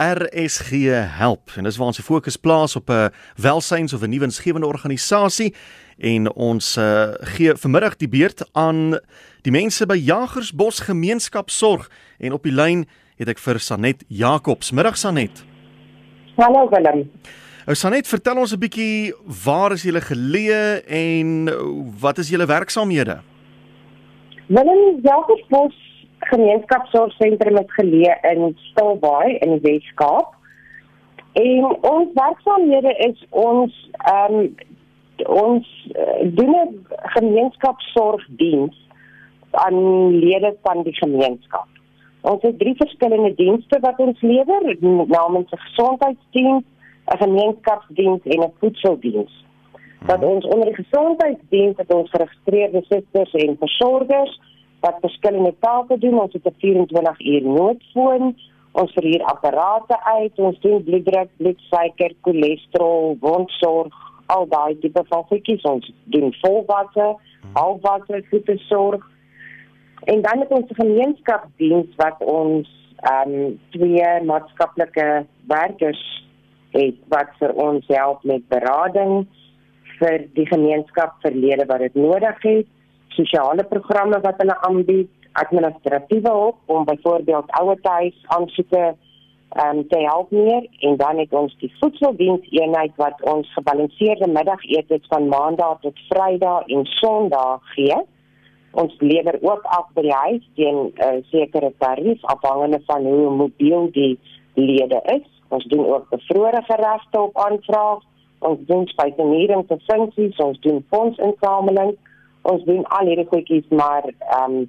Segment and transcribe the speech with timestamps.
[0.00, 0.70] RSG
[1.18, 5.54] help en dis waar ons fokus plaas op 'n welsyns of 'n nuwe insgewende organisasie
[5.98, 8.98] en ons uh, gee vanmiddag die beurt aan
[9.42, 12.86] die mense by Jagersbos Gemeenskapsorg en op die lyn
[13.16, 14.70] het ek vir Sanet Jacobs.
[14.72, 15.44] Middag Sanet.
[16.36, 17.10] Hallo Willem.
[17.66, 19.12] Ou Sanet, vertel ons 'n bietjie
[19.44, 21.50] waar is julle geleë en
[22.00, 23.20] wat is julle werksaamhede?
[24.46, 25.89] Willem, Jagersbos
[26.28, 30.34] gemeenskapsorgsentrum is geleë in Stilbaai in die Weskaap.
[31.38, 34.52] En ons werksaamhede is ons ehm um,
[35.28, 38.76] ons uh, doen 'n gemeenskapsorgdiens
[39.50, 41.68] aan lede van die gemeenskap.
[42.20, 46.64] Ons het drie verskillende dienste wat ons lewer, namens 'n gesondheidsdiens,
[47.04, 49.44] 'n gemeenskapsdiens en 'n voedseldiens.
[50.06, 54.40] Wat ons onder die gesondheidsdiens het ons geregistreerde susters en versorgers
[54.80, 56.20] wat verskillende take doen.
[56.20, 58.36] Ons het 'n 24 uur noodfoon.
[58.72, 60.38] Ons verhuur apparate uit.
[60.38, 63.94] Ons doen bloeddruk, bloedsuiker, cholesterol, wondsorg,
[64.26, 65.62] al daai tipe van goedjies.
[65.62, 67.16] Ons doen volwasse,
[67.52, 69.08] halfwasse voetesorg.
[70.04, 72.68] En dan het ons 'n gemeenskapsdiens wat ons
[73.00, 76.24] ehm um, twee maatskaplike werkers
[76.70, 79.26] het wat vir ons help met berading
[79.98, 82.66] vir die gemeenskap verlede wat dit nodig het
[83.16, 88.94] sosiale programme wat hulle aanbied, administratiewe hulp om byvoorbeeld ouerhuis aansoeke
[89.62, 95.00] um, te help meer en dan het ons die voedseldiens eenheid wat ons gebalanseerde middagete
[95.08, 97.96] van maandag tot vrydag en sonderdag gee.
[98.70, 103.30] Ons lewer ook af by die huis teen 'n uh, sekere tarief afhangende van hoe
[103.30, 104.18] mobiel die
[104.54, 105.26] lede is.
[105.48, 107.98] Ons doen ook bevrore geregte op aanvraag.
[108.38, 108.86] Ons doen
[109.66, 111.96] vir funksies, ons doen fondsinsameling
[112.42, 114.68] ons doen al hierdie goedjies maar ehm um,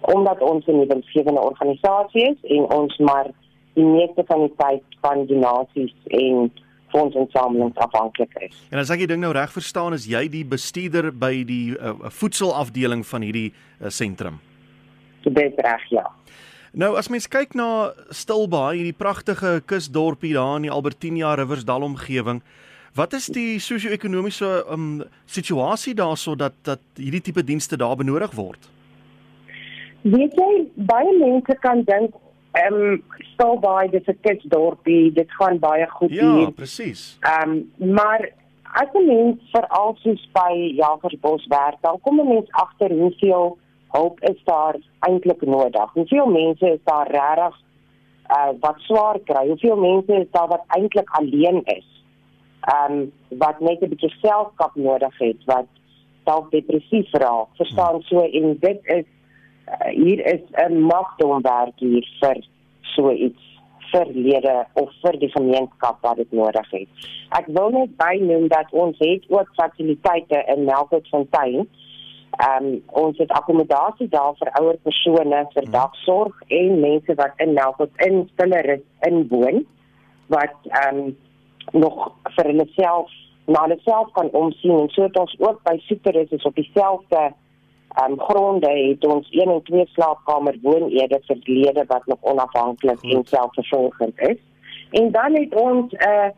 [0.00, 3.30] omdat ons 'n nuwensgewende organisasie is en ons maar
[3.74, 6.52] die meeste van die tyd van donasies en
[6.88, 8.54] fondsinsamelings afhanklik is.
[8.70, 11.96] En as ek die ding nou reg verstaan is jy die bestuurder by die uh,
[12.20, 14.38] voedselafdeling van hierdie uh, sentrum.
[15.26, 16.06] Dit reg ja.
[16.76, 22.42] Nou as mens kyk na Stilbaai, hierdie pragtige kusdorpie daar in die Albertina Riversdal omgewing,
[22.96, 28.68] Wat is die sosio-ekonomiese um, situasie daarso dat dat hierdie tipe dienste daar benodig word?
[30.00, 30.52] Weet jy
[30.88, 32.14] baie mense kan dink
[32.56, 33.02] ehm um,
[33.34, 36.40] stel baie dis 'n kitsdorpie, dit gaan baie goed ja, hier.
[36.48, 37.18] Ja, presies.
[37.20, 38.30] Ehm um, maar
[38.62, 43.58] as 'n mens veral soos by Jagersbos werk, dan kom 'n mens agter hoeveel
[43.92, 45.92] hulp is daar eintlik nodig.
[45.92, 47.60] Hoeveel mense is daar regtig
[48.36, 49.46] uh wat swaar kry?
[49.48, 51.95] Hoeveel mense is daar wat eintlik alleen is?
[52.66, 55.66] Ehm um, wat net 'n bietjie selfkap nodig het wat
[56.24, 57.48] dalk depressief raak.
[57.56, 59.04] Verstaan so en dit is
[59.68, 62.36] uh, hier is 'n magdom werk hier vir
[62.82, 63.42] so iets
[63.92, 66.88] vir lede of vir die gemeenskap wat dit nodig het.
[67.38, 71.68] Ek wil net bynoem dat ons het ook fasiliteite in Melkfontein.
[72.36, 75.72] Ehm um, ons het akkommodasie daar vir ouer persone vir hmm.
[75.72, 79.64] dagsorg en mense wat in Melkfontein in stiller is in woon
[80.26, 81.16] wat ehm um,
[81.72, 83.10] nog vir hulle self
[83.46, 87.32] na hulle self kan omsien en so het ons ook by Superus is op dieselfde
[87.96, 93.02] ehm um, gronde het ons een en twee slaapkamer woonede vir lede wat nog onafhanklik
[93.02, 94.36] en selfversorgend is.
[94.90, 96.28] En dan het ons 'n uh,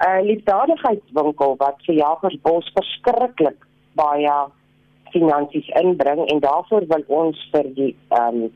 [0.00, 4.34] 'n uh, liefdadigheidswinkel wat vir Jagersbos verskriklik baie
[5.10, 8.52] finansies inbring en daarvoor wil ons vir die ehm um,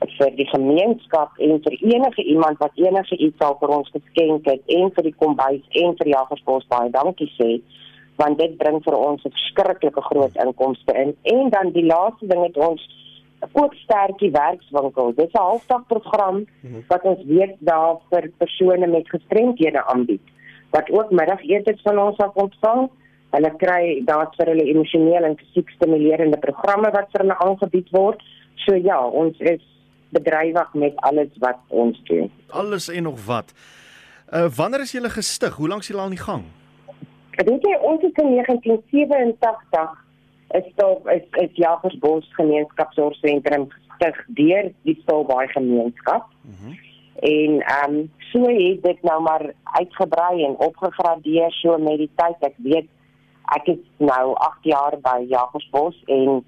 [0.00, 4.62] vir die gemeenskap en vir enige iemand wat enige iets al vir ons geskenk het
[4.78, 7.60] en vir die kombuis en vir Jagersbos baie dankie sê
[8.16, 11.16] want dit bring vir ons 'n verskriklike groot inkomste in.
[11.22, 12.82] En dan die laaste ding het ons
[13.52, 15.14] ook sterkie werkswinkel.
[15.14, 16.80] Dis 'n halfdagprogram mhm.
[16.88, 20.22] wat ons weet daar vir persone met gestremdhede aanbied
[20.70, 22.90] wat ook middagete van ons af ontvang.
[23.30, 28.22] Hulle kry daar's vir hulle emosionele en fisiek stimulerende programme wat vir hulle aangebied word.
[28.54, 29.62] So ja ons is
[30.14, 32.30] bedrywig met alles wat ons doen.
[32.48, 33.52] Alles en nog wat.
[34.30, 35.56] Uh wanneer is julle gestig?
[35.58, 36.44] Hoe lank is julle al in die gang?
[37.34, 40.02] Ek dink ons het in 1987
[40.54, 46.30] is daar is is Jagersbos gemeenskapsorgsentrum gestig deur die Stilbaai gemeenskap.
[46.42, 46.82] Mm
[47.24, 52.36] en ehm um, so het dit nou maar uitgebrei en opgegradeer so met die tyd.
[52.40, 52.88] Ek weet
[53.56, 56.44] ek is nou 8 jaar by Jagersbos en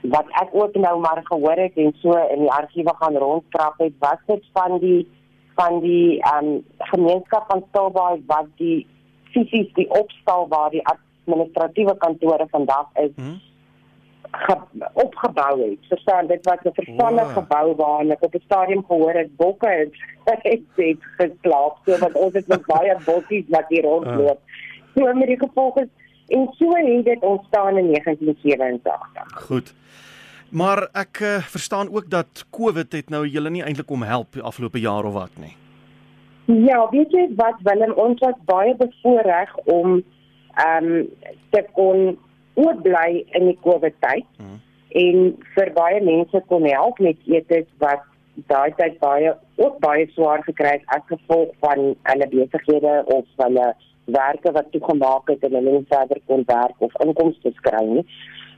[0.00, 3.92] wat ek ook nou maar gehoor het en so in die argiewe gaan rondkrap het,
[3.98, 5.08] was dit van die
[5.54, 8.86] van die ehm um, gemeenskap van Stilbaai wat die
[9.32, 13.14] fisies die opstal waar die administratiewe kantore vandag is.
[13.14, 13.40] Hmm.
[14.92, 15.86] opgebou het.
[15.88, 17.32] Verstaan, dit was 'n vervalle wow.
[17.32, 19.92] gebou waar ek op 'n stadium gehoor het bokke het
[20.24, 24.40] het, het geslaap, so wat ons het met baie bokkies wat hier rondloop.
[24.46, 24.54] Uh.
[24.94, 25.88] So met die gevolg is
[26.30, 29.42] en so het dit ontstaan in 1987.
[29.46, 29.74] Goed.
[30.50, 34.42] Maar ek uh, verstaan ook dat COVID het nou julle nie eintlik om help die
[34.42, 35.54] afgelope jaar of wat nie.
[36.66, 40.02] Ja, weet jy wat Willem ons was baie bevoorreg om
[40.54, 41.08] ehm um,
[41.50, 42.18] te kon
[42.54, 44.26] oorbly in die COVID tyd.
[44.36, 44.58] Hmm.
[44.88, 48.02] En vir baie mense kon help met etes wat
[48.50, 53.68] daai tyd baie ook baie swaar gekry het as gevolg van hulle besighede of hulle
[54.12, 58.04] werke wat toegemaak het en hulle nie verder kon werk of inkomste kry nie.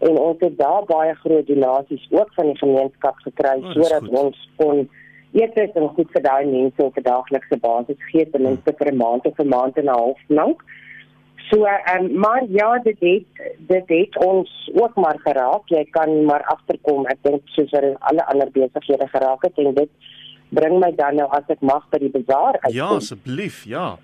[0.01, 4.39] En ons het daar baie groot donasies ook van die gemeenskap gekry oh, sodat ons
[4.57, 4.89] kon
[5.33, 8.97] etes en goed vir daai mense op 'n daaglikse basis gee ten minste vir 'n
[8.97, 10.63] maand of 'n maand en 'n half lank.
[11.51, 13.27] So ehm um, maar ja, dit het
[13.59, 15.63] dit het ons ook maar geraak.
[15.67, 17.07] Jy kan maar agterkom.
[17.07, 19.91] Ek dink soos vir alle ander besighede geraak het en dit
[20.49, 22.73] bring my dan nou as ek mag by die bazaar uit.
[22.77, 23.97] Ja, asseblief, ja.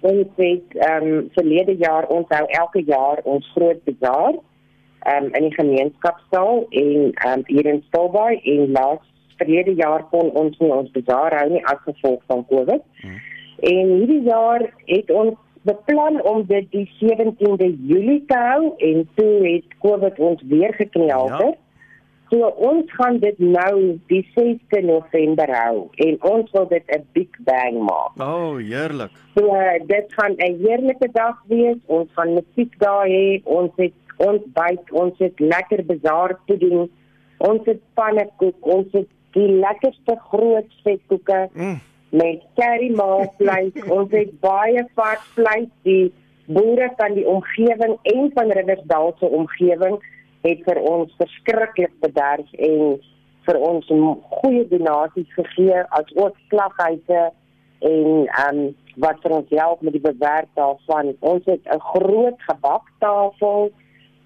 [0.00, 5.34] Ons het ehm um, verlede jaar ons hou elke jaar ons groot bazaar ehm um,
[5.34, 9.02] in die gemeenskapsaal en ehm um, hier in Stilbaai en laas
[9.36, 12.82] verlede jaar kon ons nie ons bazaar hou nie as gevolg van Covid.
[13.00, 13.20] Hmm.
[13.56, 15.34] En hierdie jaar het ons
[15.66, 21.30] beplan om dit die 17de Julie te hou en toe het Covid ons weer gekneel
[21.30, 21.40] het.
[21.40, 21.65] Ja.
[22.30, 27.30] So ons gaan dit nou die 6de November hou en ons wil dit 'n big
[27.46, 28.18] bang maak.
[28.18, 29.10] O, oh, heerlik.
[29.36, 31.78] So uh, dit gaan 'n heerlike dag wees.
[31.86, 33.40] Ons gaan musiek daar hê.
[33.44, 36.88] Ons het ons byt, ons het lekker bazaar pudding.
[37.38, 41.48] Ons het pannekoek, ons het die lekkerste groot vetkoeke.
[41.52, 41.80] Mm
[42.10, 43.74] met curry maal vleis.
[43.98, 45.68] ons het baie vars vleis.
[45.82, 46.12] Die
[46.46, 49.98] boere van die omgewing en van Riversdal se omgewing
[50.46, 52.96] het vir ons verskriklik bederf en
[53.46, 53.88] vir ons
[54.40, 57.22] goeie donasies gegee as ook slaghuise
[57.86, 61.10] en ehm um, wat vir ons help met die bewerk daarvan.
[61.20, 63.70] Ons het 'n groot gebaktafel.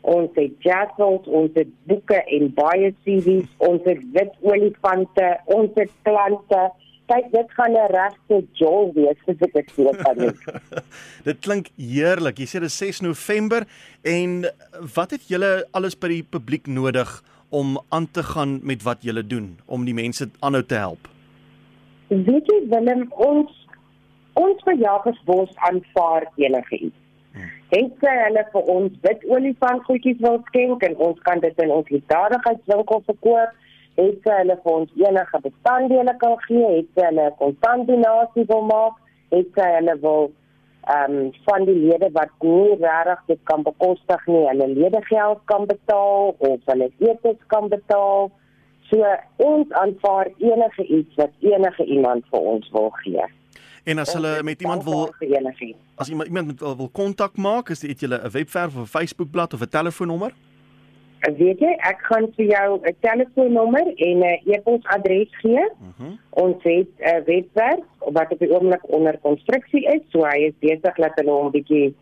[0.00, 5.90] Ons het jazzels, ons het boeke en baie CD's, ons het wit olifante, ons het
[6.02, 6.70] plante
[7.10, 10.38] kyk dit gaan 'n regte jol wees vir dit so van dit.
[11.28, 12.38] dit klink heerlik.
[12.38, 13.66] Jy sê dit is 6 November
[14.02, 14.46] en
[14.94, 17.10] wat het julle alles by die publiek nodig
[17.50, 21.08] om aan te gaan met wat julle doen om die mense aanhou te help?
[22.08, 23.56] Weet jy Willem ons
[24.38, 26.98] ons verjaardagsbos aanvaar enige iets.
[27.34, 27.50] Hmm.
[27.70, 31.74] Het sy hulle vir ons wit olifant goedjies wil skenk en ons kan dit in
[31.74, 33.58] ons liefdadigheidswinkel verkoop
[33.96, 38.44] het sy hulle vir ons enige bestanddele kan gee, het sy hulle 'n kontant donasie
[38.52, 38.94] wil maak,
[39.30, 40.30] het sy hulle wil
[40.90, 45.66] ehm um, van die lede wat nie regtig dit kan bekostig nie, hulle ledegeld kan
[45.66, 48.30] betaal of hulle etes kan betaal.
[48.90, 49.04] So
[49.36, 53.24] ons aanvaar enige iets wat enige iemand vir ons wil gee.
[53.84, 55.14] En as hulle met iemand wil
[55.94, 59.60] As iemand iemand wil kontak maak, is dit julle 'n webwerf of 'n Facebookblad of
[59.60, 60.32] 'n telefoonnommer?
[61.20, 65.64] Weet jy, ek gaan vir jou 'n telefoonnommer en 'n e-posadres gee.
[65.64, 65.92] Uh mhm.
[65.98, 66.16] -huh.
[66.30, 70.94] Ons het 'n webwerf wat op die oomblik onder konstruksie is, so hy is besig
[70.94, 71.94] dat hulle hom bietjie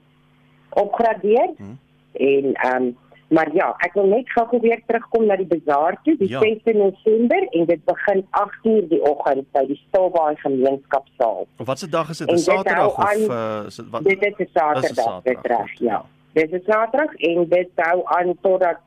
[0.70, 1.49] opgradeer.
[1.49, 1.69] Uh mhm.
[1.69, 1.76] -huh.
[2.12, 2.97] En ehm um,
[3.29, 6.41] maar ja, ek wil net gou weer terugkom na die bazaar toe, die ja.
[6.41, 11.47] 6de November en dit begin 8:00 die oggend by die Stilbaai gemeenskapsaal.
[11.56, 12.31] Wat se dag is dit?
[12.31, 16.05] 'n Saterdag of uh, is dit wat Dit is 'n Saterdag, dit reg, ja.
[16.32, 18.81] Dit is Saterdag en dit hou aan totdat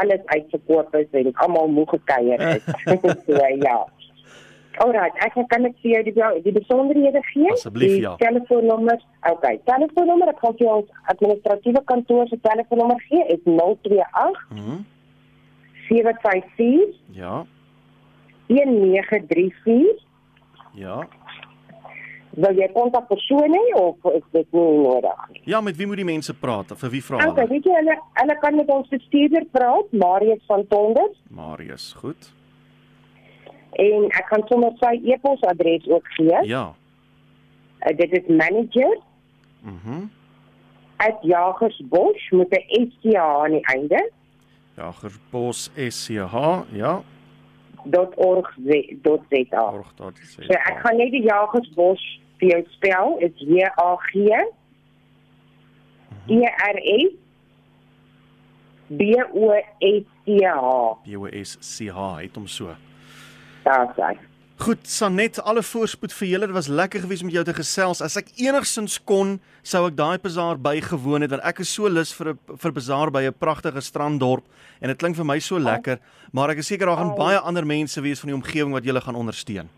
[0.00, 2.62] alles uitverkoop is en almal moeg gekuier het.
[3.26, 3.78] so ja.
[4.80, 7.50] Alright, ek kan net vir jou die die besonderhede gee.
[7.52, 8.14] Asseblief ja.
[8.16, 9.02] Telefoonnommer.
[9.30, 10.78] Okay, telefoonnommer, ek gaan vir jou
[11.12, 13.24] administratiewe kantoor se telefoonnommer gee.
[13.34, 14.80] Is 028 Mhm.
[15.88, 17.44] 754 Ja.
[18.48, 20.00] 1934
[20.74, 21.06] Ja.
[22.32, 25.42] Wil jy kontak persoon hê of is dit nie nodig nie?
[25.52, 26.72] Ja, met wie moet die mense praat?
[26.80, 27.34] Vir wie vra hulle?
[27.34, 31.18] Okay, weet jy hulle hulle kan met ons bestuurder praat, Marius van Tonders.
[31.28, 32.30] Marius, goed.
[33.82, 36.40] En ek kan sommer sy e-posadres ook gee.
[36.48, 36.64] Ja.
[37.82, 38.98] Uh, dit is manager.
[39.60, 40.00] Mhm.
[40.00, 40.10] Mm
[41.22, 44.10] @jagersbos met 'n SCH aan die einde.
[44.76, 46.34] Jagersbos SCH,
[46.70, 47.02] ja
[48.14, 49.64] .org.za.
[50.20, 53.16] So ek gaan net die Jagersbos vir jou spel.
[53.22, 54.26] Is J A G
[56.26, 57.14] E R S
[58.90, 60.98] B O S C H.
[61.06, 62.74] B O S C H het hom so.
[63.64, 64.18] Daar's hy.
[64.62, 66.46] Goed, Sanet, alle voorspoed vir julle.
[66.46, 68.02] Dit was lekker gewees om jou te gesels.
[68.04, 72.12] As ek enigsins kon, sou ek daai bazaar bygewoon het want ek is so lus
[72.14, 74.44] vir 'n vir bazaar by 'n pragtige stranddorp
[74.80, 75.98] en dit klink vir my so lekker,
[76.32, 79.00] maar ek is seker daar gaan baie ander mense wees van die omgewing wat julle
[79.00, 79.68] gaan ondersteun.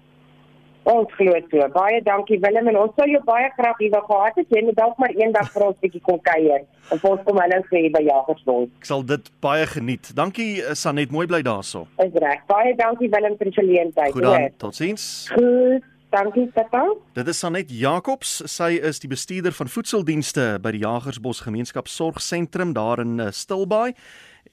[0.84, 1.68] Ons glo so.
[1.72, 4.50] Baie dankie Willem en ons sou jou baie graag hier wou gehad het.
[4.52, 6.66] Jy moet dalk maar eendag vir ons bietjie kom kuier.
[6.92, 8.74] En ons kom hallo sê by Jagersdorp.
[8.82, 10.12] Ek sal dit baie geniet.
[10.18, 11.86] Dankie eh, Sanet, mooi bly daarso.
[12.04, 12.44] Is reg.
[12.50, 14.12] Baie dankie Willem vir die geleentheid.
[14.12, 15.08] Goed dan, totsiens.
[15.32, 15.90] Goed.
[16.14, 16.84] Dankie Tata.
[17.16, 18.36] Dit is Sanet Jacobs.
[18.46, 23.96] Sy is die bestuurder van voedseldienste by die Jagersbos Gemeenskapsorgsentrum daar in eh, Stilbaai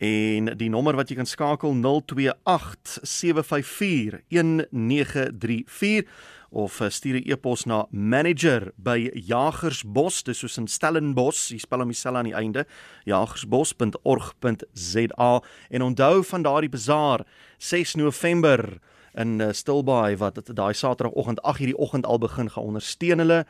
[0.01, 6.09] en die nommer wat jy kan skakel 028 754 1934
[6.51, 11.79] of eh, stuur 'n e-pos na manager by Jagersbos dis soos in Stellenbos jy spel
[11.79, 12.65] hom dieselfde aan die einde
[13.05, 17.25] jagersbos.org.za en onthou van daardie bazaar
[17.57, 18.79] 6 November
[19.13, 23.45] in uh, Stilbaai wat daai Saterdagoggend 8:00 die oggend al begin gaan ondersteun hulle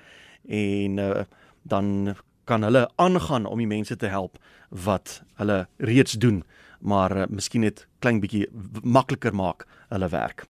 [0.47, 1.23] en uh,
[1.63, 2.15] dan
[2.51, 4.39] kan hulle aangaan om die mense te help
[4.83, 6.41] wat hulle reeds doen,
[6.79, 8.47] maar uh, miskien net klein bietjie
[8.83, 10.47] makliker maak hulle werk.